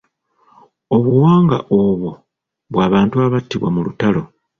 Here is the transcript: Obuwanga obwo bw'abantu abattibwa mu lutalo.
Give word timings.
Obuwanga 0.95 1.57
obwo 1.79 2.11
bw'abantu 2.71 3.15
abattibwa 3.25 3.69
mu 3.75 3.79
lutalo. 3.85 4.21